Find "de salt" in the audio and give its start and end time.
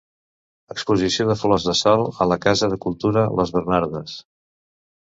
1.69-2.19